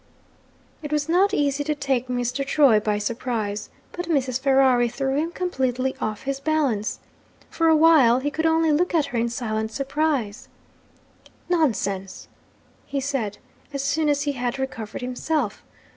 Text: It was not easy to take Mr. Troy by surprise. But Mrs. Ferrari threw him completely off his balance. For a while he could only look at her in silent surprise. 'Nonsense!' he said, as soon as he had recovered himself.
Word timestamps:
It 0.81 0.91
was 0.91 1.07
not 1.07 1.31
easy 1.31 1.63
to 1.63 1.75
take 1.75 2.07
Mr. 2.07 2.43
Troy 2.43 2.79
by 2.79 2.97
surprise. 2.97 3.69
But 3.91 4.07
Mrs. 4.09 4.41
Ferrari 4.41 4.89
threw 4.89 5.15
him 5.15 5.29
completely 5.31 5.95
off 6.01 6.23
his 6.23 6.39
balance. 6.39 6.99
For 7.51 7.67
a 7.67 7.75
while 7.75 8.17
he 8.17 8.31
could 8.31 8.47
only 8.47 8.71
look 8.71 8.95
at 8.95 9.05
her 9.13 9.17
in 9.19 9.29
silent 9.29 9.71
surprise. 9.71 10.49
'Nonsense!' 11.49 12.27
he 12.87 12.99
said, 12.99 13.37
as 13.73 13.83
soon 13.83 14.09
as 14.09 14.23
he 14.23 14.31
had 14.31 14.57
recovered 14.57 15.01
himself. 15.01 15.63